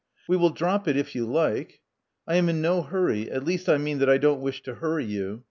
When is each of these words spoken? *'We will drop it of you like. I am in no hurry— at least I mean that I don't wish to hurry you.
*'We 0.27 0.37
will 0.37 0.49
drop 0.49 0.87
it 0.87 0.97
of 0.97 1.13
you 1.13 1.27
like. 1.27 1.81
I 2.27 2.37
am 2.37 2.49
in 2.49 2.59
no 2.59 2.81
hurry— 2.81 3.29
at 3.31 3.45
least 3.45 3.69
I 3.69 3.77
mean 3.77 3.99
that 3.99 4.09
I 4.09 4.17
don't 4.17 4.41
wish 4.41 4.63
to 4.63 4.73
hurry 4.73 5.05
you. 5.05 5.39